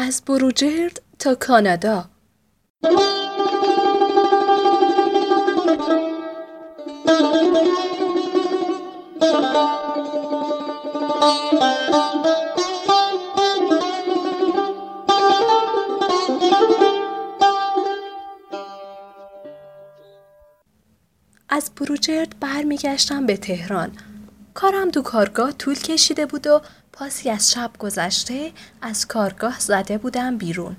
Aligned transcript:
از 0.00 0.22
بروجرد 0.26 1.02
تا 1.18 1.34
کانادا 1.34 2.04
از 21.48 21.70
بروجرد 21.76 22.40
برمیگشتم 22.40 23.26
به 23.26 23.36
تهران. 23.36 23.92
کارم 24.54 24.88
دو 24.88 25.02
کارگاه 25.02 25.52
طول 25.52 25.74
کشیده 25.74 26.26
بود 26.26 26.46
و 26.46 26.60
پاسی 26.92 27.30
از 27.30 27.52
شب 27.52 27.70
گذشته 27.78 28.52
از 28.82 29.06
کارگاه 29.06 29.60
زده 29.60 29.98
بودم 29.98 30.38
بیرون. 30.38 30.76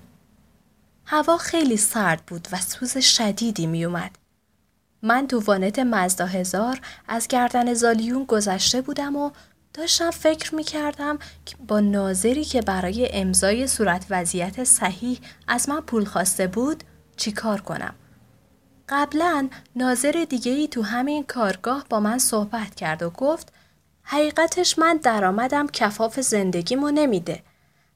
هوا 1.06 1.38
خیلی 1.38 1.78
سرد 1.78 2.26
بود 2.28 2.48
و 2.52 2.58
سوز 2.58 2.98
شدیدی 2.98 3.68
می 3.68 3.86
اومد. 3.86 4.12
من 5.02 5.28
تو 5.28 5.40
وانت 5.40 5.80
مزدا 5.80 6.26
هزار 6.26 6.82
از 7.08 7.28
گردن 7.28 7.74
زالیون 7.74 8.26
گذشته 8.26 8.82
بودم 8.82 9.16
و 9.16 9.32
داشتم 9.74 10.12
فکر 10.12 10.56
می 10.56 10.64
کردم 10.64 11.20
که 11.46 11.56
با 11.68 11.80
ناظری 11.80 12.44
که 12.44 12.62
برای 12.62 13.10
امضای 13.14 13.68
صورت 13.68 14.06
وضعیت 14.10 14.64
صحیح 14.64 15.20
از 15.48 15.70
من 15.70 15.82
پول 15.82 16.06
خواسته 16.06 16.48
بود 16.48 16.84
چیکار 17.18 17.62
کنم. 17.62 17.96
قبلا 18.90 19.50
ناظر 19.76 20.26
دیگه 20.30 20.52
ای 20.52 20.68
تو 20.68 20.82
همین 20.82 21.24
کارگاه 21.24 21.86
با 21.90 22.00
من 22.00 22.18
صحبت 22.18 22.76
کرد 22.76 23.04
و 23.04 23.10
گفت 23.10 23.54
حقیقتش 24.04 24.80
من 24.80 24.98
درآمدم 24.98 25.68
کفاف 25.68 26.20
زندگیمو 26.20 26.92
نمیده. 26.92 27.44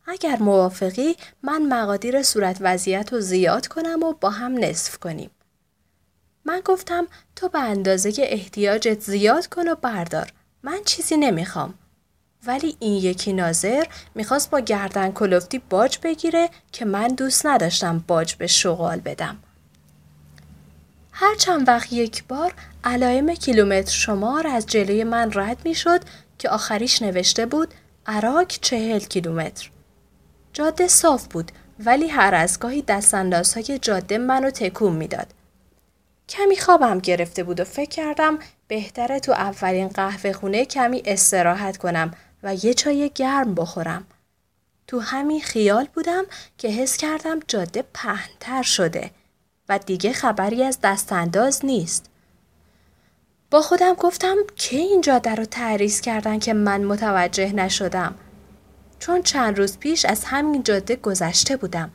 اگر 0.07 0.37
موافقی 0.39 1.15
من 1.43 1.61
مقادیر 1.61 2.23
صورت 2.23 2.57
وضعیت 2.61 3.13
رو 3.13 3.19
زیاد 3.21 3.67
کنم 3.67 4.03
و 4.03 4.13
با 4.13 4.29
هم 4.29 4.57
نصف 4.57 4.97
کنیم. 4.97 5.29
من 6.45 6.61
گفتم 6.65 7.07
تو 7.35 7.49
به 7.49 7.59
اندازه 7.59 8.13
احتیاجت 8.17 9.01
زیاد 9.01 9.47
کن 9.47 9.67
و 9.67 9.75
بردار. 9.75 10.33
من 10.63 10.79
چیزی 10.85 11.17
نمی‌خوام. 11.17 11.73
ولی 12.47 12.77
این 12.79 12.93
یکی 12.93 13.33
ناظر 13.33 13.85
می‌خواست 14.15 14.49
با 14.49 14.59
گردن 14.59 15.11
کلفتی 15.11 15.59
باج 15.59 15.97
بگیره 16.03 16.49
که 16.71 16.85
من 16.85 17.07
دوست 17.07 17.45
نداشتم 17.45 18.03
باج 18.07 18.35
به 18.35 18.47
شغال 18.47 18.99
بدم. 18.99 19.37
هر 21.17 21.35
چند 21.35 21.67
وقت 21.67 21.93
یک 21.93 22.23
بار 22.23 22.53
علائم 22.83 23.33
کیلومتر 23.33 23.91
شمار 23.91 24.47
از 24.47 24.65
جلوی 24.65 25.03
من 25.03 25.31
رد 25.33 25.57
می 25.65 25.75
شد 25.75 26.01
که 26.37 26.49
آخریش 26.49 27.01
نوشته 27.01 27.45
بود 27.45 27.73
عراک 28.05 28.59
چهل 28.61 28.99
کیلومتر. 28.99 29.69
جاده 30.53 30.87
صاف 30.87 31.27
بود 31.27 31.51
ولی 31.79 32.07
هر 32.07 32.35
از 32.35 32.59
گاهی 32.59 32.83
های 33.55 33.79
جاده 33.81 34.17
منو 34.17 34.49
تکون 34.49 34.95
می‌داد. 34.95 35.27
کمی 36.29 36.57
خوابم 36.57 36.99
گرفته 36.99 37.43
بود 37.43 37.59
و 37.59 37.63
فکر 37.63 37.89
کردم 37.89 38.39
بهتره 38.67 39.19
تو 39.19 39.31
اولین 39.31 39.87
قهوه 39.87 40.33
خونه 40.33 40.65
کمی 40.65 41.01
استراحت 41.05 41.77
کنم 41.77 42.11
و 42.43 42.55
یه 42.55 42.73
چای 42.73 43.11
گرم 43.15 43.55
بخورم. 43.55 44.07
تو 44.87 44.99
همین 44.99 45.41
خیال 45.41 45.87
بودم 45.93 46.23
که 46.57 46.67
حس 46.67 46.97
کردم 46.97 47.39
جاده 47.47 47.83
پهنتر 47.93 48.63
شده. 48.63 49.11
و 49.69 49.79
دیگه 49.79 50.13
خبری 50.13 50.63
از 50.63 50.79
دستانداز 50.83 51.65
نیست. 51.65 52.09
با 53.51 53.61
خودم 53.61 53.93
گفتم 53.93 54.35
که 54.55 54.77
این 54.77 55.01
جاده 55.01 55.35
رو 55.35 55.45
تعریض 55.45 56.01
کردن 56.01 56.39
که 56.39 56.53
من 56.53 56.83
متوجه 56.83 57.53
نشدم. 57.53 58.15
چون 58.99 59.21
چند 59.21 59.57
روز 59.57 59.77
پیش 59.77 60.05
از 60.05 60.25
همین 60.25 60.63
جاده 60.63 60.95
گذشته 60.95 61.57
بودم. 61.57 61.91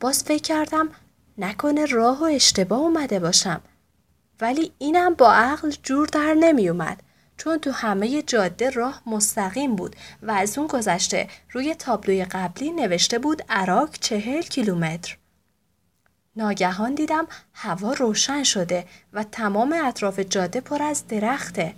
باز 0.00 0.24
فکر 0.24 0.42
کردم 0.42 0.88
نکنه 1.38 1.86
راه 1.86 2.20
و 2.20 2.24
اشتباه 2.24 2.80
اومده 2.80 3.18
باشم. 3.18 3.60
ولی 4.40 4.72
اینم 4.78 5.14
با 5.14 5.32
عقل 5.32 5.70
جور 5.82 6.06
در 6.06 6.34
نمی 6.34 6.68
اومد. 6.68 7.02
چون 7.36 7.58
تو 7.58 7.70
همه 7.70 8.22
جاده 8.22 8.70
راه 8.70 9.02
مستقیم 9.06 9.76
بود 9.76 9.96
و 10.22 10.30
از 10.30 10.58
اون 10.58 10.66
گذشته 10.66 11.28
روی 11.52 11.74
تابلوی 11.74 12.24
قبلی 12.24 12.70
نوشته 12.70 13.18
بود 13.18 13.42
عراق 13.48 13.90
چهل 14.00 14.42
کیلومتر. 14.42 15.16
ناگهان 16.36 16.94
دیدم 16.94 17.26
هوا 17.54 17.92
روشن 17.92 18.42
شده 18.42 18.86
و 19.12 19.24
تمام 19.24 19.74
اطراف 19.84 20.18
جاده 20.20 20.60
پر 20.60 20.82
از 20.82 21.06
درخته. 21.08 21.74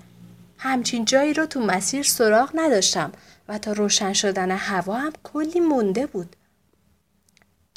همچین 0.59 1.05
جایی 1.05 1.35
رو 1.35 1.47
تو 1.47 1.61
مسیر 1.61 2.03
سراغ 2.03 2.51
نداشتم 2.55 3.13
و 3.49 3.59
تا 3.59 3.73
روشن 3.73 4.13
شدن 4.13 4.51
هوا 4.51 4.95
هم 4.95 5.13
کلی 5.23 5.61
مونده 5.61 6.07
بود. 6.07 6.37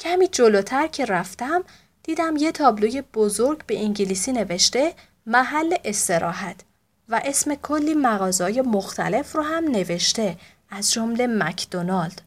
کمی 0.00 0.28
جلوتر 0.28 0.86
که 0.86 1.04
رفتم 1.04 1.64
دیدم 2.02 2.36
یه 2.36 2.52
تابلوی 2.52 3.02
بزرگ 3.02 3.66
به 3.66 3.78
انگلیسی 3.78 4.32
نوشته 4.32 4.94
محل 5.26 5.74
استراحت 5.84 6.60
و 7.08 7.20
اسم 7.24 7.54
کلی 7.54 7.94
مغازهای 7.94 8.60
مختلف 8.60 9.36
رو 9.36 9.42
هم 9.42 9.64
نوشته 9.64 10.36
از 10.70 10.92
جمله 10.92 11.26
مکدونالد. 11.26 12.22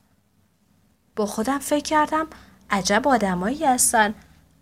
با 1.15 1.25
خودم 1.25 1.59
فکر 1.59 1.83
کردم 1.83 2.27
عجب 2.69 3.07
آدمایی 3.07 3.65
هستن 3.65 4.13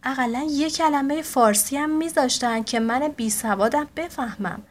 اقلا 0.03 0.47
یه 0.49 0.69
کلمه 0.69 1.21
فارسی 1.21 1.77
هم 1.77 1.97
میذاشتن 1.97 2.63
که 2.63 2.79
من 2.79 3.07
بی 3.07 3.29
سوادم 3.29 3.87
بفهمم. 3.95 4.61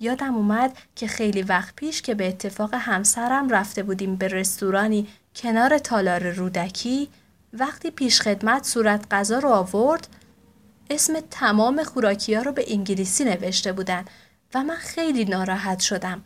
یادم 0.00 0.34
اومد 0.34 0.76
که 0.96 1.06
خیلی 1.06 1.42
وقت 1.42 1.76
پیش 1.76 2.02
که 2.02 2.14
به 2.14 2.28
اتفاق 2.28 2.74
همسرم 2.74 3.48
رفته 3.48 3.82
بودیم 3.82 4.16
به 4.16 4.28
رستورانی 4.28 5.08
کنار 5.36 5.78
تالار 5.78 6.30
رودکی 6.30 7.08
وقتی 7.52 7.90
پیش 7.90 8.20
خدمت 8.20 8.64
صورت 8.64 9.04
غذا 9.10 9.38
رو 9.38 9.48
آورد 9.48 10.08
اسم 10.90 11.20
تمام 11.30 11.82
خوراکی 11.82 12.34
ها 12.34 12.42
رو 12.42 12.52
به 12.52 12.64
انگلیسی 12.72 13.24
نوشته 13.24 13.72
بودن 13.72 14.04
و 14.54 14.62
من 14.62 14.76
خیلی 14.76 15.24
ناراحت 15.24 15.80
شدم. 15.80 16.22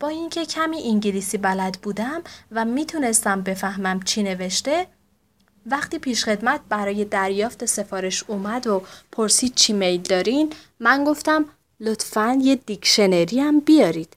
با 0.00 0.08
اینکه 0.08 0.46
کمی 0.46 0.82
انگلیسی 0.82 1.38
بلد 1.38 1.78
بودم 1.82 2.22
و 2.52 2.64
می‌تونستم 2.64 3.42
بفهمم 3.42 4.02
چی 4.02 4.22
نوشته 4.22 4.86
وقتی 5.70 5.98
پیشخدمت 5.98 6.60
برای 6.68 7.04
دریافت 7.04 7.64
سفارش 7.64 8.24
اومد 8.26 8.66
و 8.66 8.82
پرسید 9.12 9.54
چی 9.54 9.72
میل 9.72 10.02
دارین 10.02 10.52
من 10.80 11.04
گفتم 11.04 11.44
لطفا 11.80 12.38
یه 12.42 12.54
دیکشنری 12.54 13.40
هم 13.40 13.60
بیارید. 13.60 14.16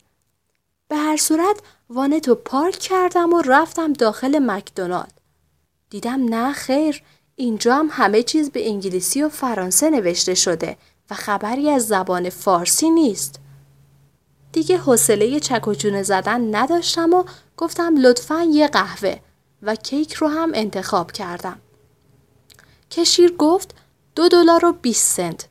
به 0.88 0.96
هر 0.96 1.18
صورت 1.18 1.60
وانتو 1.90 2.36
پارک 2.36 2.76
کردم 2.76 3.34
و 3.34 3.42
رفتم 3.42 3.94
داخل 3.94 4.40
مکدونالد. 4.40 5.22
دیدم 5.90 6.36
نه 6.36 6.54
خیر 6.54 7.04
اینجا 7.36 7.76
هم 7.76 7.90
همه 7.92 8.24
چیز 8.24 8.52
به 8.52 8.70
انگلیسی 8.70 9.24
و 9.24 9.30
فرانسه 9.30 9.90
نوشته 9.90 10.36
شده 10.36 10.78
و 11.10 11.16
خبری 11.16 11.70
از 11.70 11.88
زبان 11.88 12.30
فارسی 12.30 12.90
نیست. 12.90 13.40
دیگه 14.52 14.78
حوصله 14.78 15.40
چک 15.40 15.68
و 15.68 16.04
زدن 16.04 16.56
نداشتم 16.56 17.14
و 17.14 17.24
گفتم 17.58 17.98
لطفا 17.98 18.44
یه 18.44 18.68
قهوه 18.68 19.20
و 19.64 19.76
کیک 19.76 20.14
رو 20.14 20.28
هم 20.28 20.52
انتخاب 20.54 21.12
کردم. 21.12 21.60
کشیر 22.92 23.36
گفت 23.38 23.76
دو 24.16 24.30
دلار 24.30 24.66
و 24.66 24.72
20 24.72 25.16
سنت. 25.18 25.48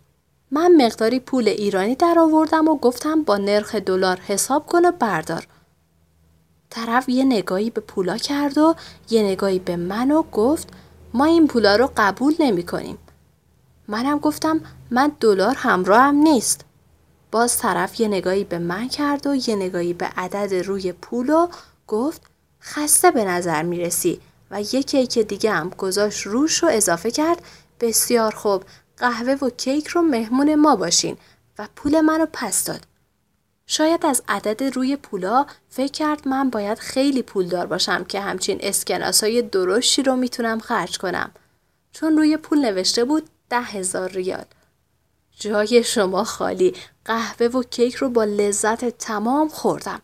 من 0.50 0.76
مقداری 0.76 1.20
پول 1.20 1.48
ایرانی 1.48 1.94
در 1.94 2.18
آوردم 2.18 2.68
و 2.68 2.78
گفتم 2.78 3.22
با 3.22 3.36
نرخ 3.36 3.74
دلار 3.74 4.20
حساب 4.20 4.66
کنه 4.66 4.90
بردار. 4.90 5.46
طرف 6.70 7.08
یه 7.08 7.24
نگاهی 7.24 7.70
به 7.70 7.80
پولا 7.80 8.16
کرد 8.16 8.58
و 8.58 8.74
یه 9.10 9.22
نگاهی 9.22 9.58
به 9.58 9.76
من 9.76 10.10
و 10.10 10.22
گفت 10.22 10.68
ما 11.14 11.24
این 11.24 11.46
پولا 11.46 11.76
رو 11.76 11.90
قبول 11.96 12.34
نمی 12.38 12.62
کنیم. 12.62 12.98
منم 13.88 14.18
گفتم 14.18 14.60
من 14.90 15.12
دلار 15.20 15.54
همراه 15.58 16.00
هم 16.00 16.14
نیست. 16.14 16.64
باز 17.30 17.58
طرف 17.58 18.00
یه 18.00 18.08
نگاهی 18.08 18.44
به 18.44 18.58
من 18.58 18.88
کرد 18.88 19.26
و 19.26 19.34
یه 19.34 19.56
نگاهی 19.56 19.92
به 19.92 20.06
عدد 20.16 20.54
روی 20.54 20.92
پول 20.92 21.30
و 21.30 21.48
گفت 21.86 22.22
خسته 22.62 23.10
به 23.10 23.24
نظر 23.24 23.62
می 23.62 23.80
رسی 23.80 24.20
و 24.50 24.60
یک 24.60 24.86
کیک 24.86 25.18
دیگه 25.18 25.50
هم 25.50 25.68
گذاشت 25.68 26.26
روش 26.26 26.62
رو 26.62 26.68
اضافه 26.72 27.10
کرد 27.10 27.42
بسیار 27.80 28.34
خوب 28.34 28.64
قهوه 28.96 29.32
و 29.32 29.50
کیک 29.50 29.86
رو 29.86 30.02
مهمون 30.02 30.54
ما 30.54 30.76
باشین 30.76 31.16
و 31.58 31.68
پول 31.76 32.00
منو 32.00 32.26
پس 32.32 32.64
داد. 32.64 32.80
شاید 33.66 34.06
از 34.06 34.22
عدد 34.28 34.62
روی 34.62 34.96
پولا 34.96 35.46
فکر 35.68 35.92
کرد 35.92 36.28
من 36.28 36.50
باید 36.50 36.78
خیلی 36.78 37.22
پولدار 37.22 37.66
باشم 37.66 38.04
که 38.04 38.20
همچین 38.20 38.58
اسکناس 38.60 39.24
های 39.24 39.42
درشتی 39.42 40.02
رو 40.02 40.16
می‌تونم 40.16 40.60
خرج 40.60 40.98
کنم. 40.98 41.30
چون 41.92 42.16
روی 42.16 42.36
پول 42.36 42.58
نوشته 42.58 43.04
بود 43.04 43.28
ده 43.50 43.60
هزار 43.60 44.10
ریال. 44.10 44.44
جای 45.38 45.84
شما 45.84 46.24
خالی 46.24 46.74
قهوه 47.04 47.46
و 47.46 47.62
کیک 47.62 47.94
رو 47.94 48.08
با 48.08 48.24
لذت 48.24 48.84
تمام 48.84 49.48
خوردم. 49.48 50.00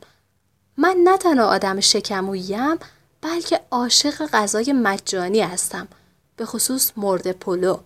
من 0.78 0.96
نه 1.04 1.16
تنها 1.16 1.46
آدم 1.46 1.80
شکموییم 1.80 2.76
بلکه 3.22 3.60
عاشق 3.70 4.26
غذای 4.26 4.72
مجانی 4.72 5.40
هستم 5.40 5.88
به 6.36 6.46
خصوص 6.46 6.92
مرد 6.96 7.32
پلو. 7.32 7.78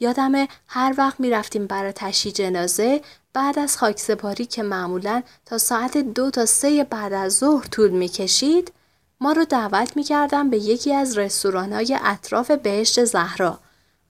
یادم 0.00 0.32
هر 0.66 0.94
وقت 0.98 1.20
می 1.20 1.30
رفتیم 1.30 1.66
برای 1.66 1.92
تشییع 1.92 2.34
جنازه 2.34 3.00
بعد 3.32 3.58
از 3.58 3.78
خاک 3.78 3.98
سپاری 3.98 4.46
که 4.46 4.62
معمولا 4.62 5.22
تا 5.46 5.58
ساعت 5.58 5.98
دو 5.98 6.30
تا 6.30 6.46
سه 6.46 6.84
بعد 6.90 7.12
از 7.12 7.36
ظهر 7.36 7.66
طول 7.66 7.90
می 7.90 8.08
کشید 8.08 8.72
ما 9.20 9.32
رو 9.32 9.44
دعوت 9.44 9.96
می‌کردن 9.96 10.50
به 10.50 10.58
یکی 10.58 10.94
از 10.94 11.18
رستورانهای 11.18 11.98
اطراف 12.04 12.50
بهشت 12.50 13.04
زهرا 13.04 13.58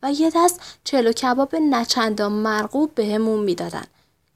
و 0.02 0.12
یه 0.12 0.32
دست 0.36 0.60
چلو 0.84 1.12
کباب 1.12 1.56
نچندان 1.56 2.32
مرغوب 2.32 2.94
بهمون 2.94 3.44
می‌دادن. 3.44 3.84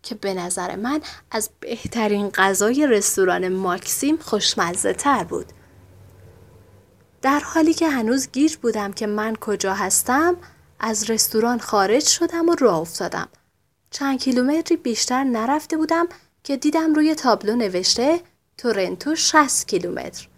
که 0.03 0.15
به 0.15 0.35
نظر 0.35 0.77
من 0.77 1.01
از 1.31 1.51
بهترین 1.61 2.29
غذای 2.29 2.87
رستوران 2.87 3.49
ماکسیم 3.49 4.17
خوشمزه 4.17 4.93
تر 4.93 5.25
بود. 5.25 5.47
در 7.23 7.41
حالی 7.41 7.75
که 7.75 7.89
هنوز 7.89 8.29
گیج 8.31 8.57
بودم 8.57 8.93
که 8.93 9.07
من 9.07 9.37
کجا 9.37 9.75
هستم 9.75 10.37
از 10.81 11.11
رستوران 11.11 11.59
خارج 11.59 12.05
شدم 12.05 12.49
و 12.49 12.55
راه 12.55 12.79
افتادم. 12.79 13.29
چند 13.91 14.19
کیلومتری 14.19 14.77
بیشتر 14.77 15.25
نرفته 15.25 15.77
بودم 15.77 16.07
که 16.45 16.57
دیدم 16.57 16.95
روی 16.95 17.15
تابلو 17.15 17.57
نوشته 17.57 18.21
تورنتو 18.59 19.15
60 19.15 19.69
کیلومتر. 19.69 20.29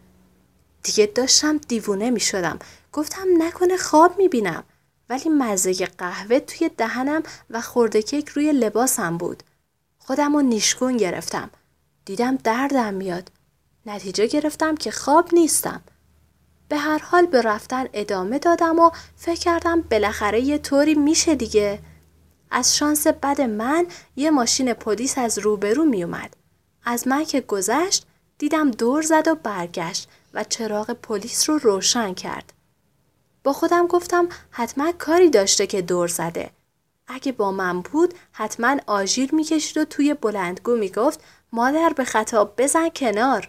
دیگه 0.83 1.07
داشتم 1.07 1.59
دیوونه 1.59 2.11
می 2.11 2.21
شدم. 2.21 2.59
گفتم 2.93 3.27
نکنه 3.39 3.77
خواب 3.77 4.19
می 4.19 4.29
بینم. 4.29 4.65
ولی 5.09 5.29
مزه 5.29 5.87
قهوه 5.87 6.39
توی 6.39 6.71
دهنم 6.77 7.23
و 7.51 7.61
خورده 7.61 8.03
کیک 8.03 8.29
روی 8.29 8.53
لباسم 8.53 9.19
بود. 9.19 9.43
خودم 10.07 10.37
رو 10.37 10.43
نیشگون 10.43 10.97
گرفتم. 10.97 11.51
دیدم 12.05 12.37
دردم 12.37 12.95
میاد. 12.95 13.31
نتیجه 13.87 14.27
گرفتم 14.27 14.75
که 14.75 14.91
خواب 14.91 15.35
نیستم. 15.35 15.83
به 16.69 16.77
هر 16.77 16.99
حال 16.99 17.27
به 17.27 17.43
رفتن 17.43 17.87
ادامه 17.93 18.39
دادم 18.39 18.79
و 18.79 18.91
فکر 19.17 19.41
کردم 19.41 19.81
بالاخره 19.81 20.41
یه 20.41 20.59
طوری 20.59 20.95
میشه 20.95 21.35
دیگه. 21.35 21.79
از 22.51 22.77
شانس 22.77 23.07
بد 23.07 23.41
من 23.41 23.87
یه 24.17 24.31
ماشین 24.31 24.73
پلیس 24.73 25.19
از 25.19 25.39
روبرو 25.39 25.85
میومد. 25.85 26.37
از 26.85 27.09
من 27.09 27.25
که 27.25 27.41
گذشت 27.41 28.07
دیدم 28.39 28.71
دور 28.71 29.03
زد 29.03 29.29
و 29.29 29.35
برگشت 29.35 30.09
و 30.35 30.45
چراغ 30.45 30.91
پلیس 30.91 31.51
رو 31.51 31.59
روشن 31.59 32.15
کرد. 32.15 32.53
با 33.45 33.53
خودم 33.53 33.87
گفتم 33.87 34.29
حتما 34.51 34.93
کاری 34.93 35.31
داشته 35.31 35.67
که 35.67 35.83
دور 35.83 36.09
زده. 36.09 36.51
اگه 37.13 37.33
با 37.33 37.53
من 37.53 37.81
بود 37.81 38.15
حتما 38.33 38.77
آژیر 38.87 39.35
می‌کشید 39.35 39.77
و 39.79 39.85
توی 39.85 40.15
بلندگو 40.15 40.77
می‌گفت 40.77 41.21
مادر 41.53 41.93
به 41.97 42.05
خطا 42.05 42.45
بزن 42.45 42.89
کنار. 42.89 43.49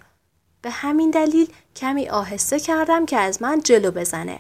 به 0.62 0.70
همین 0.70 1.12
دلیل 1.12 1.54
کمی 1.76 2.10
آهسته 2.10 2.60
کردم 2.60 3.06
که 3.06 3.18
از 3.18 3.42
من 3.42 3.62
جلو 3.62 3.92
بزنه. 3.92 4.40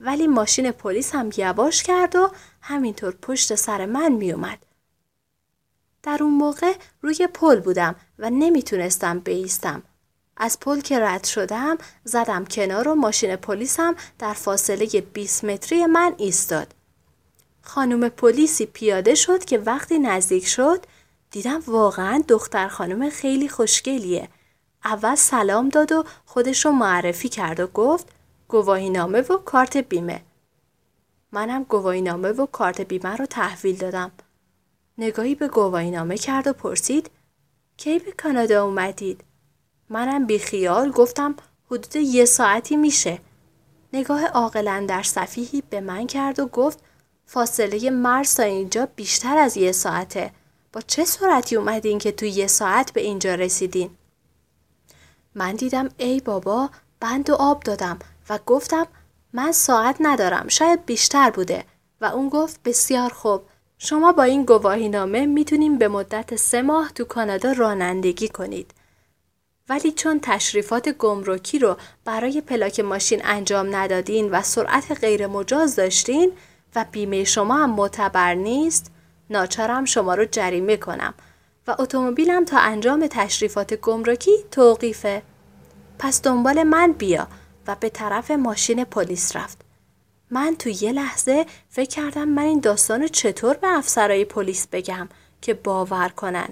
ولی 0.00 0.26
ماشین 0.26 0.70
پلیس 0.70 1.14
هم 1.14 1.30
یواش 1.36 1.82
کرد 1.82 2.16
و 2.16 2.30
همینطور 2.60 3.16
پشت 3.22 3.54
سر 3.54 3.86
من 3.86 4.12
میومد. 4.12 4.58
در 6.02 6.18
اون 6.20 6.32
موقع 6.32 6.72
روی 7.02 7.28
پل 7.34 7.60
بودم 7.60 7.94
و 8.18 8.30
نمی‌تونستم 8.30 9.18
بیستم. 9.18 9.82
از 10.36 10.60
پل 10.60 10.80
که 10.80 11.00
رد 11.00 11.24
شدم 11.24 11.78
زدم 12.04 12.44
کنار 12.44 12.88
و 12.88 12.94
ماشین 12.94 13.36
پلیسم 13.36 13.94
در 14.18 14.32
فاصله 14.32 14.86
20 15.00 15.44
متری 15.44 15.86
من 15.86 16.14
ایستاد. 16.18 16.74
خانم 17.62 18.08
پلیسی 18.08 18.66
پیاده 18.66 19.14
شد 19.14 19.44
که 19.44 19.58
وقتی 19.58 19.98
نزدیک 19.98 20.46
شد 20.46 20.84
دیدم 21.30 21.62
واقعا 21.66 22.24
دختر 22.28 22.68
خانم 22.68 23.10
خیلی 23.10 23.48
خوشگلیه. 23.48 24.28
اول 24.84 25.14
سلام 25.14 25.68
داد 25.68 25.92
و 25.92 26.04
خودش 26.26 26.64
رو 26.64 26.72
معرفی 26.72 27.28
کرد 27.28 27.60
و 27.60 27.66
گفت 27.66 28.08
گواهی 28.48 28.90
نامه 28.90 29.20
و 29.20 29.36
کارت 29.36 29.76
بیمه. 29.76 30.22
منم 31.32 31.62
گواهی 31.62 32.02
نامه 32.02 32.28
و 32.28 32.46
کارت 32.46 32.80
بیمه 32.80 33.16
رو 33.16 33.26
تحویل 33.26 33.76
دادم. 33.76 34.10
نگاهی 34.98 35.34
به 35.34 35.48
گواهی 35.48 35.90
نامه 35.90 36.18
کرد 36.18 36.46
و 36.46 36.52
پرسید 36.52 37.10
کی 37.76 37.98
به 37.98 38.12
کانادا 38.12 38.64
اومدید؟ 38.64 39.24
منم 39.88 40.26
بیخیال 40.26 40.90
گفتم 40.90 41.34
حدود 41.70 41.96
یه 41.96 42.24
ساعتی 42.24 42.76
میشه. 42.76 43.18
نگاه 43.92 44.26
عاقلا 44.26 44.84
در 44.88 45.02
صفیحی 45.02 45.62
به 45.70 45.80
من 45.80 46.06
کرد 46.06 46.40
و 46.40 46.46
گفت 46.46 46.78
فاصله 47.26 47.90
مرز 47.90 48.34
تا 48.34 48.42
اینجا 48.42 48.88
بیشتر 48.96 49.38
از 49.38 49.56
یه 49.56 49.72
ساعته. 49.72 50.30
با 50.72 50.80
چه 50.80 51.04
سرعتی 51.04 51.56
اومدین 51.56 51.98
که 51.98 52.12
تو 52.12 52.26
یه 52.26 52.46
ساعت 52.46 52.92
به 52.92 53.00
اینجا 53.00 53.34
رسیدین؟ 53.34 53.90
من 55.34 55.52
دیدم 55.52 55.88
ای 55.98 56.20
بابا 56.20 56.70
بند 57.00 57.30
و 57.30 57.34
آب 57.34 57.62
دادم 57.62 57.98
و 58.28 58.38
گفتم 58.46 58.86
من 59.32 59.52
ساعت 59.52 59.96
ندارم 60.00 60.48
شاید 60.48 60.86
بیشتر 60.86 61.30
بوده 61.30 61.64
و 62.00 62.04
اون 62.04 62.28
گفت 62.28 62.60
بسیار 62.62 63.10
خوب 63.10 63.42
شما 63.78 64.12
با 64.12 64.22
این 64.22 64.44
گواهی 64.44 64.88
نامه 64.88 65.26
می‌تونیم 65.26 65.78
به 65.78 65.88
مدت 65.88 66.36
سه 66.36 66.62
ماه 66.62 66.92
تو 66.94 67.04
کانادا 67.04 67.52
رانندگی 67.52 68.28
کنید. 68.28 68.74
ولی 69.68 69.92
چون 69.92 70.20
تشریفات 70.22 70.88
گمرکی 70.88 71.58
رو 71.58 71.76
برای 72.04 72.40
پلاک 72.40 72.80
ماشین 72.80 73.20
انجام 73.24 73.76
ندادین 73.76 74.30
و 74.30 74.42
سرعت 74.42 75.00
غیر 75.00 75.26
مجاز 75.26 75.76
داشتین 75.76 76.32
و 76.76 76.84
بیمه 76.92 77.24
شما 77.24 77.56
هم 77.56 77.70
معتبر 77.70 78.34
نیست 78.34 78.90
ناچارم 79.30 79.84
شما 79.84 80.14
رو 80.14 80.24
جریمه 80.24 80.76
کنم. 80.76 81.14
و 81.66 81.76
اتومبیلم 81.78 82.44
تا 82.44 82.58
انجام 82.58 83.06
تشریفات 83.10 83.74
گمرکی 83.74 84.32
توقیفه. 84.50 85.22
پس 85.98 86.22
دنبال 86.22 86.62
من 86.62 86.92
بیا 86.92 87.28
و 87.66 87.76
به 87.80 87.88
طرف 87.88 88.30
ماشین 88.30 88.84
پلیس 88.84 89.36
رفت. 89.36 89.60
من 90.30 90.56
تو 90.58 90.68
یه 90.68 90.92
لحظه 90.92 91.46
فکر 91.68 91.88
کردم 91.88 92.28
من 92.28 92.42
این 92.42 92.60
داستان 92.60 93.08
چطور 93.08 93.56
به 93.56 93.68
افسرهای 93.68 94.24
پلیس 94.24 94.66
بگم 94.72 95.08
که 95.40 95.54
باور 95.54 96.08
کنن. 96.08 96.48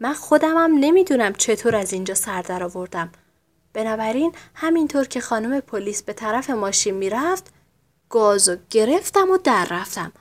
من 0.00 0.14
خودمم 0.14 0.70
نمی‌دونم 0.80 1.32
چطور 1.32 1.76
از 1.76 1.92
اینجا 1.92 2.14
سر 2.14 2.42
در 2.42 2.62
آوردم. 2.62 3.12
بنابراین 3.72 4.32
همینطور 4.54 5.04
که 5.04 5.20
خانم 5.20 5.60
پلیس 5.60 6.02
به 6.02 6.12
طرف 6.12 6.50
ماشین 6.50 6.94
می‌رفت 6.94 7.52
گازو 8.08 8.56
گرفتم 8.70 9.30
و 9.30 9.36
در 9.36 9.66
رفتم. 9.70 10.12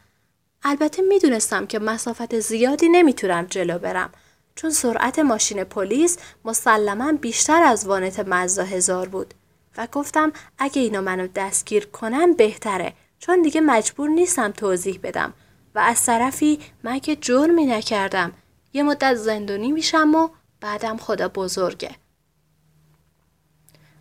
البته 0.64 1.02
می‌دونستم 1.02 1.66
که 1.66 1.80
مسافت 1.80 2.40
زیادی 2.40 2.90
نمی‌تونم 2.90 3.46
جلو 3.46 3.80
برم. 3.80 4.12
چون 4.56 4.70
سرعت 4.70 5.20
ماشین 5.20 5.64
پلیس 5.64 6.18
مسلما 6.46 7.12
بیشتر 7.12 7.64
از 7.64 7.88
وانت 7.88 8.20
مزدا 8.20 8.64
هزار 8.64 9.10
بود. 9.10 9.34
و 9.78 9.88
گفتم 9.92 10.34
اگه 10.58 10.82
اینا 10.82 11.02
منو 11.02 11.28
دستگیر 11.28 11.86
کنن 11.86 12.34
بهتره 12.34 12.94
چون 13.20 13.42
دیگه 13.42 13.62
مجبور 13.62 14.10
نیستم 14.10 14.52
توضیح 14.52 15.00
بدم. 15.04 15.34
و 15.76 15.80
از 15.80 16.06
طرفی 16.06 16.60
من 16.84 17.00
که 17.00 17.16
جرمی 17.16 17.66
نکردم. 17.66 18.32
یه 18.74 18.84
مدت 18.84 19.16
زندونی 19.16 19.72
میشم 19.72 20.16
و 20.16 20.30
بعدم 20.62 20.98
خدا 20.98 21.28
بزرگه. 21.28 21.96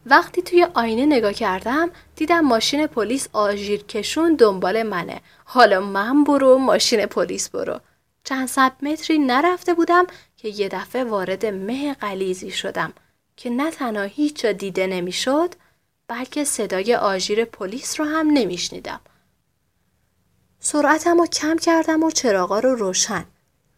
وقتی 0.06 0.42
توی 0.42 0.66
آینه 0.74 1.06
نگاه 1.06 1.32
کردم 1.32 1.90
دیدم 2.16 2.40
ماشین 2.40 2.86
پلیس 2.86 3.28
آژیر 3.32 3.82
کشون 3.82 4.34
دنبال 4.34 4.82
منه. 4.82 5.20
حالا 5.44 5.80
من 5.80 6.24
برو 6.24 6.58
ماشین 6.58 7.06
پلیس 7.06 7.48
برو. 7.48 7.80
چند 8.24 8.48
صد 8.48 8.72
متری 8.82 9.18
نرفته 9.18 9.74
بودم 9.74 10.06
که 10.36 10.48
یه 10.48 10.68
دفعه 10.68 11.04
وارد 11.04 11.46
مه 11.46 11.94
قلیزی 11.94 12.50
شدم 12.50 12.92
که 13.36 13.50
نه 13.50 13.70
تنها 13.70 14.02
هیچ 14.02 14.46
دیده 14.46 14.86
نمی‌شد 14.86 15.54
بلکه 16.08 16.44
صدای 16.44 16.94
آژیر 16.94 17.44
پلیس 17.44 18.00
رو 18.00 18.06
هم 18.06 18.30
نمیشنیدم. 18.30 19.00
سرعتم 20.60 21.18
رو 21.18 21.26
کم 21.26 21.56
کردم 21.56 22.02
و 22.02 22.10
چراغا 22.10 22.58
رو 22.58 22.74
روشن 22.74 23.24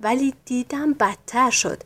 ولی 0.01 0.35
دیدم 0.45 0.93
بدتر 0.93 1.51
شد. 1.51 1.83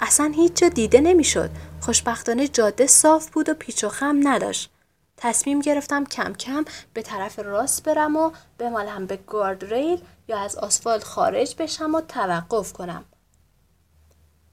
اصلا 0.00 0.32
هیچ 0.36 0.52
جا 0.54 0.68
دیده 0.68 1.00
نمی‌شد. 1.00 1.50
خوشبختانه 1.82 2.48
جاده 2.48 2.86
صاف 2.86 3.30
بود 3.30 3.48
و 3.48 3.54
پیچ 3.54 3.84
و 3.84 3.88
خم 3.88 4.28
نداشت. 4.28 4.70
تصمیم 5.16 5.60
گرفتم 5.60 6.04
کم 6.04 6.32
کم 6.32 6.64
به 6.94 7.02
طرف 7.02 7.38
راست 7.38 7.82
برم 7.84 8.16
و 8.16 8.30
بمالم 8.58 9.06
به 9.06 9.16
گارد 9.16 9.64
ریل 9.74 10.00
یا 10.28 10.38
از 10.38 10.56
آسفالت 10.56 11.04
خارج 11.04 11.54
بشم 11.58 11.94
و 11.94 12.00
توقف 12.00 12.72
کنم. 12.72 13.04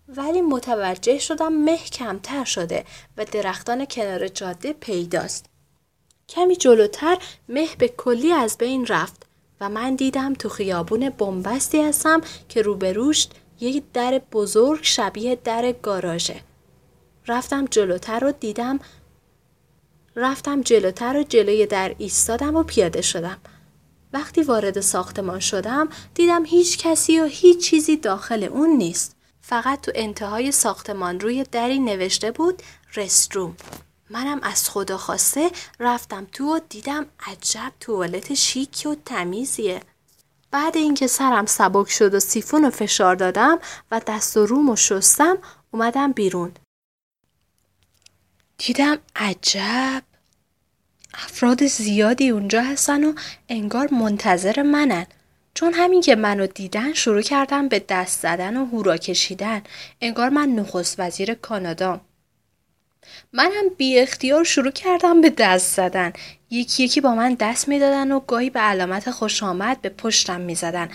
ولی 0.07 0.41
متوجه 0.41 1.19
شدم 1.19 1.53
مه 1.53 1.77
کمتر 1.77 2.43
شده 2.43 2.85
و 3.17 3.25
درختان 3.25 3.85
کنار 3.85 4.27
جاده 4.27 4.73
پیداست. 4.73 5.45
کمی 6.29 6.55
جلوتر 6.55 7.17
مه 7.49 7.67
به 7.77 7.87
کلی 7.87 8.31
از 8.31 8.57
بین 8.57 8.85
رفت 8.85 9.25
و 9.61 9.69
من 9.69 9.95
دیدم 9.95 10.33
تو 10.33 10.49
خیابون 10.49 11.09
بنبستی 11.09 11.81
هستم 11.81 12.21
که 12.49 12.61
روبروش 12.61 13.27
یک 13.59 13.83
در 13.93 14.21
بزرگ 14.31 14.79
شبیه 14.83 15.35
در 15.35 15.71
گاراژه. 15.71 16.48
رفتم 17.29 17.65
جلوتر 17.65 18.25
و 18.25 18.31
دیدم 18.31 18.79
رفتم 20.15 20.61
جلوتر 20.61 21.17
و 21.17 21.23
جلوی 21.23 21.65
در 21.65 21.95
ایستادم 21.97 22.55
و 22.55 22.63
پیاده 22.63 23.01
شدم. 23.01 23.37
وقتی 24.13 24.41
وارد 24.41 24.79
ساختمان 24.79 25.39
شدم 25.39 25.89
دیدم 26.13 26.45
هیچ 26.45 26.77
کسی 26.77 27.19
و 27.19 27.25
هیچ 27.25 27.69
چیزی 27.69 27.97
داخل 27.97 28.43
اون 28.43 28.69
نیست. 28.69 29.15
فقط 29.41 29.81
تو 29.81 29.91
انتهای 29.95 30.51
ساختمان 30.51 31.19
روی 31.19 31.45
دری 31.51 31.79
نوشته 31.79 32.31
بود 32.31 32.61
رستروم. 32.95 33.57
منم 34.09 34.39
از 34.43 34.69
خدا 34.69 34.97
خواسته 34.97 35.51
رفتم 35.79 36.27
تو 36.31 36.55
و 36.55 36.59
دیدم 36.69 37.05
عجب 37.27 37.71
توالت 37.79 38.33
شیک 38.33 38.83
و 38.85 38.95
تمیزیه. 39.05 39.81
بعد 40.51 40.77
اینکه 40.77 41.07
سرم 41.07 41.45
سبک 41.45 41.89
شد 41.89 42.13
و 42.13 42.19
سیفون 42.19 42.65
و 42.65 42.69
فشار 42.69 43.15
دادم 43.15 43.59
و 43.91 44.01
دست 44.07 44.37
و 44.37 44.45
روم 44.45 44.69
و 44.69 44.75
شستم 44.75 45.37
اومدم 45.71 46.11
بیرون. 46.11 46.51
دیدم 48.67 48.97
عجب. 49.15 50.03
افراد 51.13 51.65
زیادی 51.65 52.29
اونجا 52.29 52.61
هستن 52.61 53.03
و 53.03 53.13
انگار 53.49 53.93
منتظر 53.93 54.61
منن. 54.61 55.05
چون 55.53 55.73
همین 55.73 56.01
که 56.01 56.15
منو 56.15 56.47
دیدن 56.47 56.93
شروع 56.93 57.21
کردم 57.21 57.67
به 57.67 57.85
دست 57.89 58.21
زدن 58.21 58.57
و 58.57 58.65
هورا 58.65 58.97
کشیدن. 58.97 59.61
انگار 60.01 60.29
من 60.29 60.49
نخست 60.49 60.99
وزیر 60.99 61.33
کانادا 61.33 62.01
منم 63.33 63.69
بی 63.77 63.99
اختیار 63.99 64.43
شروع 64.43 64.71
کردم 64.71 65.21
به 65.21 65.29
دست 65.29 65.75
زدن. 65.75 66.13
یکی 66.49 66.83
یکی 66.83 67.01
با 67.01 67.15
من 67.15 67.33
دست 67.33 67.67
می‌دادن 67.67 68.11
و 68.11 68.19
گاهی 68.19 68.49
به 68.49 68.59
علامت 68.59 69.11
خوش 69.11 69.43
آمد 69.43 69.81
به 69.81 69.89
پشتم 69.89 70.41
می‌زدن. 70.41 70.89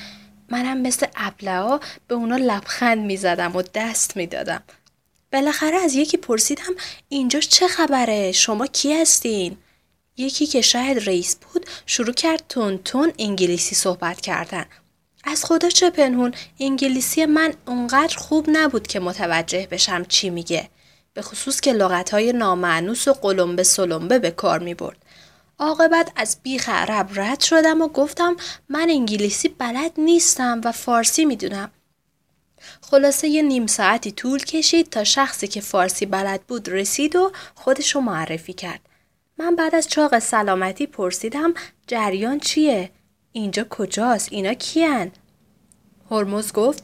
منم 0.50 0.80
مثل 0.80 1.06
ابلهها 1.16 1.80
به 2.08 2.14
اونا 2.14 2.36
لبخند 2.36 2.98
می‌زدم 2.98 3.56
و 3.56 3.62
دست 3.74 4.16
می‌دادم. 4.16 4.62
بالاخره 5.34 5.76
از 5.76 5.94
یکی 5.94 6.16
پرسیدم 6.16 6.74
اینجا 7.08 7.40
چه 7.40 7.68
خبره 7.68 8.32
شما 8.32 8.66
کی 8.66 8.94
هستین 8.94 9.56
یکی 10.16 10.46
که 10.46 10.60
شاید 10.60 11.08
رئیس 11.08 11.36
بود 11.36 11.66
شروع 11.86 12.12
کرد 12.12 12.44
تون 12.48 12.78
تون 12.78 13.12
انگلیسی 13.18 13.74
صحبت 13.74 14.20
کردن 14.20 14.64
از 15.24 15.44
خدا 15.44 15.68
چه 15.68 15.90
پنهون 15.90 16.34
انگلیسی 16.60 17.26
من 17.26 17.54
اونقدر 17.66 18.16
خوب 18.16 18.46
نبود 18.52 18.86
که 18.86 19.00
متوجه 19.00 19.68
بشم 19.70 20.04
چی 20.04 20.30
میگه 20.30 20.70
به 21.14 21.22
خصوص 21.22 21.60
که 21.60 21.72
لغتهای 21.72 22.32
نامعنوس 22.32 23.08
و 23.08 23.12
قلمبه 23.12 23.62
سلمبه 23.62 24.18
به 24.18 24.30
کار 24.30 24.58
می 24.58 24.74
برد. 24.74 24.98
عاقبت 25.58 26.12
از 26.16 26.36
بیخ 26.42 26.68
عرب 26.68 27.10
رد 27.14 27.40
شدم 27.40 27.82
و 27.82 27.88
گفتم 27.88 28.36
من 28.68 28.90
انگلیسی 28.90 29.48
بلد 29.48 29.92
نیستم 29.98 30.60
و 30.64 30.72
فارسی 30.72 31.24
می‌دونم. 31.24 31.70
خلاصه 32.80 33.28
یه 33.28 33.42
نیم 33.42 33.66
ساعتی 33.66 34.12
طول 34.12 34.44
کشید 34.44 34.90
تا 34.90 35.04
شخصی 35.04 35.46
که 35.46 35.60
فارسی 35.60 36.06
بلد 36.06 36.42
بود 36.42 36.68
رسید 36.68 37.16
و 37.16 37.32
خودشو 37.54 38.00
معرفی 38.00 38.52
کرد. 38.52 38.80
من 39.38 39.56
بعد 39.56 39.74
از 39.74 39.88
چاق 39.88 40.18
سلامتی 40.18 40.86
پرسیدم 40.86 41.54
جریان 41.86 42.40
چیه؟ 42.40 42.90
اینجا 43.32 43.66
کجاست؟ 43.70 44.28
اینا 44.32 44.54
کیان؟ 44.54 45.10
هرمز 46.10 46.52
گفت 46.52 46.82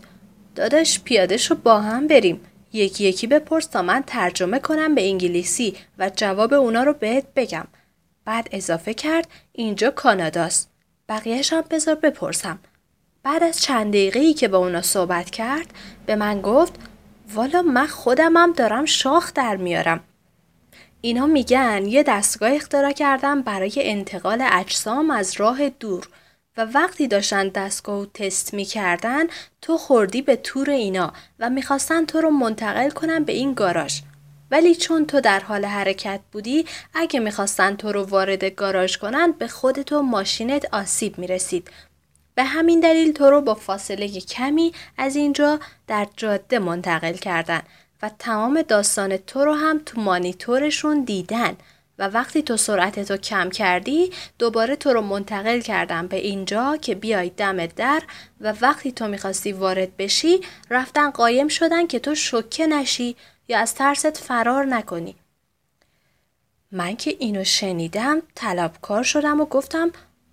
داداش 0.54 1.00
پیاده 1.00 1.36
شو 1.36 1.54
با 1.54 1.80
هم 1.80 2.06
بریم. 2.06 2.40
یکی 2.72 3.04
یکی 3.04 3.26
بپرس 3.26 3.66
تا 3.66 3.82
من 3.82 4.02
ترجمه 4.06 4.58
کنم 4.58 4.94
به 4.94 5.08
انگلیسی 5.08 5.76
و 5.98 6.10
جواب 6.16 6.52
اونا 6.52 6.82
رو 6.82 6.92
بهت 6.92 7.26
بگم. 7.36 7.66
بعد 8.24 8.48
اضافه 8.52 8.94
کرد 8.94 9.28
اینجا 9.52 9.90
کاناداست. 9.90 10.70
بقیهش 11.08 11.52
هم 11.52 11.64
بذار 11.70 11.94
بپرسم. 11.94 12.58
بعد 13.22 13.42
از 13.42 13.60
چند 13.62 13.88
دقیقه 13.88 14.32
که 14.32 14.48
با 14.48 14.58
اونا 14.58 14.82
صحبت 14.82 15.30
کرد 15.30 15.66
به 16.06 16.16
من 16.16 16.40
گفت 16.40 16.72
والا 17.34 17.62
من 17.62 17.86
خودمم 17.86 18.52
دارم 18.52 18.84
شاخ 18.84 19.32
در 19.34 19.56
میارم. 19.56 20.00
اینا 21.00 21.26
میگن 21.26 21.86
یه 21.86 22.02
دستگاه 22.02 22.52
اختراع 22.52 22.92
کردم 22.92 23.42
برای 23.42 23.72
انتقال 23.76 24.44
اجسام 24.52 25.10
از 25.10 25.34
راه 25.40 25.68
دور 25.68 26.08
و 26.56 26.66
وقتی 26.74 27.08
داشتن 27.08 27.48
دستگاه 27.48 28.06
تست 28.14 28.54
می‌کردن 28.54 29.24
تو 29.62 29.78
خوردی 29.78 30.22
به 30.22 30.36
تور 30.36 30.70
اینا 30.70 31.12
و 31.38 31.50
می‌خواستن 31.50 32.06
تو 32.06 32.20
رو 32.20 32.30
منتقل 32.30 32.90
کنن 32.90 33.24
به 33.24 33.32
این 33.32 33.54
گاراژ 33.54 34.00
ولی 34.50 34.74
چون 34.74 35.06
تو 35.06 35.20
در 35.20 35.40
حال 35.40 35.64
حرکت 35.64 36.20
بودی 36.32 36.66
اگه 36.94 37.20
می‌خواستن 37.20 37.76
تو 37.76 37.92
رو 37.92 38.04
وارد 38.04 38.44
گاراژ 38.44 38.96
کنن 38.96 39.32
به 39.32 39.48
خودت 39.48 39.92
و 39.92 40.02
ماشینت 40.02 40.74
آسیب 40.74 41.18
می‌رسید 41.18 41.70
به 42.34 42.44
همین 42.44 42.80
دلیل 42.80 43.12
تو 43.12 43.30
رو 43.30 43.40
با 43.40 43.54
فاصله 43.54 44.20
کمی 44.20 44.72
از 44.98 45.16
اینجا 45.16 45.60
در 45.86 46.06
جاده 46.16 46.58
منتقل 46.58 47.12
کردن 47.12 47.62
و 48.02 48.10
تمام 48.18 48.62
داستان 48.62 49.16
تو 49.16 49.44
رو 49.44 49.54
هم 49.54 49.80
تو 49.86 50.00
مانیتورشون 50.00 51.04
دیدن 51.04 51.56
و 51.98 52.08
وقتی 52.08 52.42
تو 52.42 52.56
سرعتتو 52.56 53.16
کم 53.16 53.50
کردی 53.50 54.10
دوباره 54.38 54.76
تو 54.76 54.92
رو 54.92 55.00
منتقل 55.00 55.60
کردم 55.60 56.06
به 56.06 56.16
اینجا 56.16 56.76
که 56.76 56.94
بیای 56.94 57.30
دم 57.30 57.66
در 57.66 58.02
و 58.40 58.54
وقتی 58.60 58.92
تو 58.92 59.08
می‌خواستی 59.08 59.52
وارد 59.52 59.96
بشی 59.96 60.40
رفتن 60.70 61.10
قایم 61.10 61.48
شدن 61.48 61.86
که 61.86 61.98
تو 61.98 62.14
شکه 62.14 62.66
نشی 62.66 63.16
یا 63.48 63.58
از 63.58 63.74
ترست 63.74 64.18
فرار 64.18 64.64
نکنی. 64.64 65.14
من 66.72 66.96
که 66.96 67.16
اینو 67.18 67.44
شنیدم 67.44 68.22
طلبکار 68.34 69.02
شدم 69.02 69.40
و 69.40 69.44
گفتم 69.44 69.90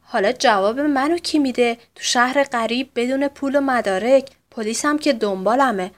حالا 0.10 0.32
جواب 0.32 0.80
منو 0.80 1.18
کی 1.18 1.40
میده 1.40 1.76
تو 1.76 2.04
شهر 2.04 2.44
غریب 2.44 2.92
بدون 2.96 3.28
پول 3.28 3.56
و 3.56 3.62
مدارک 3.62 4.30
پلیسم 4.52 4.98
که 4.98 5.14
دنبالمه 5.14 5.92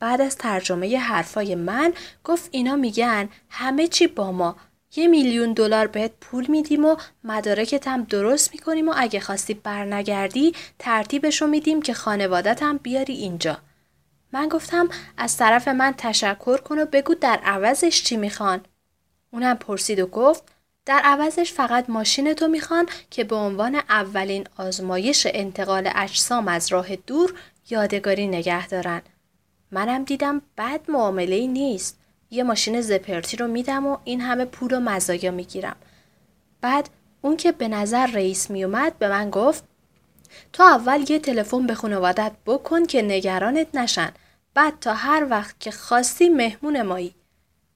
بعد 0.00 0.20
از 0.20 0.36
ترجمه 0.36 0.98
حرفای 0.98 1.54
من 1.54 1.92
گفت 2.24 2.48
اینا 2.50 2.76
میگن 2.76 3.28
همه 3.50 3.86
چی 3.88 4.06
با 4.06 4.32
ما 4.32 4.56
یه 4.96 5.06
میلیون 5.08 5.52
دلار 5.52 5.86
بهت 5.86 6.12
پول 6.20 6.46
میدیم 6.46 6.84
و 6.84 6.96
مدارکت 7.24 7.88
هم 7.88 8.04
درست 8.04 8.52
می‌کنیم 8.52 8.88
و 8.88 8.94
اگه 8.96 9.20
خواستی 9.20 9.54
برنگردی 9.54 10.54
ترتیبشو 10.78 11.46
میدیم 11.46 11.82
که 11.82 11.94
خانوادت 11.94 12.62
هم 12.62 12.76
بیاری 12.76 13.14
اینجا. 13.14 13.58
من 14.32 14.48
گفتم 14.48 14.88
از 15.16 15.36
طرف 15.36 15.68
من 15.68 15.94
تشکر 15.98 16.56
کن 16.56 16.78
و 16.78 16.86
بگو 16.86 17.14
در 17.14 17.40
عوضش 17.44 18.02
چی 18.02 18.16
می‌خوان. 18.16 18.60
اونم 19.32 19.56
پرسید 19.56 20.00
و 20.00 20.06
گفت 20.06 20.55
در 20.86 21.00
عوضش 21.04 21.52
فقط 21.52 21.90
ماشین 21.90 22.34
تو 22.34 22.48
می‌خوان 22.48 22.86
که 23.10 23.24
به 23.24 23.36
عنوان 23.36 23.74
اولین 23.74 24.46
آزمایش 24.56 25.26
انتقال 25.30 25.90
اجسام 25.94 26.48
از 26.48 26.72
راه 26.72 26.96
دور 26.96 27.34
یادگاری 27.70 28.28
نگه 28.28 28.68
دارن. 28.68 29.02
منم 29.70 30.04
دیدم 30.04 30.42
بد 30.58 30.80
معامله 30.88 31.46
نیست. 31.46 31.98
یه 32.30 32.42
ماشین 32.42 32.80
زپرتی 32.80 33.36
رو 33.36 33.46
میدم 33.46 33.86
و 33.86 33.98
این 34.04 34.20
همه 34.20 34.44
پول 34.44 34.72
و 34.72 34.80
مزایا 34.80 35.30
می‌گیرم. 35.30 35.76
بعد 36.60 36.88
اون 37.22 37.36
که 37.36 37.52
به 37.52 37.68
نظر 37.68 38.06
رئیس 38.06 38.50
میومد 38.50 38.98
به 38.98 39.08
من 39.08 39.30
گفت 39.30 39.64
تو 40.52 40.62
اول 40.62 41.10
یه 41.10 41.18
تلفن 41.18 41.66
به 41.66 41.74
خانوادت 41.74 42.32
بکن 42.46 42.86
که 42.86 43.02
نگرانت 43.02 43.74
نشن. 43.74 44.12
بعد 44.54 44.78
تا 44.80 44.94
هر 44.94 45.26
وقت 45.30 45.60
که 45.60 45.70
خواستی 45.70 46.28
مهمون 46.28 46.82
مایی. 46.82 47.14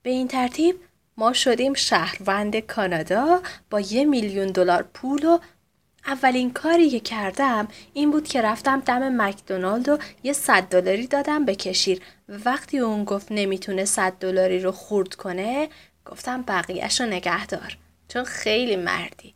به 0.02 0.10
این 0.10 0.28
ترتیب 0.28 0.76
ما 1.20 1.32
شدیم 1.32 1.74
شهروند 1.74 2.56
کانادا 2.56 3.40
با 3.70 3.80
یه 3.80 4.04
میلیون 4.04 4.46
دلار 4.46 4.82
پول 4.94 5.24
و 5.24 5.38
اولین 6.06 6.52
کاری 6.52 6.90
که 6.90 7.00
کردم 7.00 7.68
این 7.92 8.10
بود 8.10 8.28
که 8.28 8.42
رفتم 8.42 8.80
دم 8.80 9.22
مکدونالد 9.22 9.88
و 9.88 9.98
یه 10.22 10.32
صد 10.32 10.62
دلاری 10.62 11.06
دادم 11.06 11.44
به 11.44 11.54
کشیر. 11.54 12.00
وقتی 12.28 12.78
اون 12.78 13.04
گفت 13.04 13.26
نمی‌تونه 13.30 13.84
صد 13.84 14.12
دلاری 14.12 14.60
رو 14.60 14.72
خورد 14.72 15.14
کنه 15.14 15.68
گفتم 16.04 16.42
بقیهش 16.42 17.00
رو 17.00 17.06
نگه 17.06 17.46
دار 17.46 17.76
چون 18.08 18.24
خیلی 18.24 18.76
مردی. 18.76 19.34